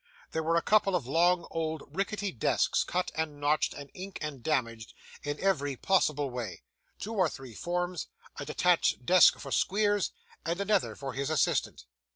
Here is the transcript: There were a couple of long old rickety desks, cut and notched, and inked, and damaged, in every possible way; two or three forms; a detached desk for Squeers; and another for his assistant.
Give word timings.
There 0.31 0.41
were 0.41 0.55
a 0.55 0.63
couple 0.63 0.95
of 0.95 1.05
long 1.05 1.45
old 1.51 1.83
rickety 1.95 2.31
desks, 2.31 2.83
cut 2.83 3.11
and 3.13 3.39
notched, 3.39 3.75
and 3.75 3.91
inked, 3.93 4.17
and 4.19 4.41
damaged, 4.41 4.95
in 5.21 5.39
every 5.39 5.75
possible 5.77 6.31
way; 6.31 6.63
two 6.97 7.13
or 7.13 7.29
three 7.29 7.53
forms; 7.53 8.07
a 8.37 8.43
detached 8.45 9.05
desk 9.05 9.37
for 9.37 9.51
Squeers; 9.51 10.09
and 10.43 10.59
another 10.59 10.95
for 10.95 11.13
his 11.13 11.29
assistant. 11.29 11.85